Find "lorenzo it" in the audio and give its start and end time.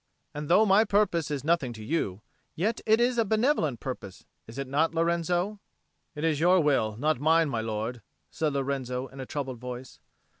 4.95-6.23